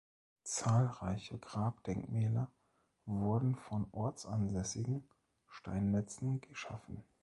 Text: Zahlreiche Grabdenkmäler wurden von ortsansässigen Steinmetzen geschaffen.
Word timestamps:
Zahlreiche 0.41 1.37
Grabdenkmäler 1.37 2.49
wurden 3.05 3.53
von 3.53 3.87
ortsansässigen 3.91 5.07
Steinmetzen 5.47 6.41
geschaffen. 6.41 7.03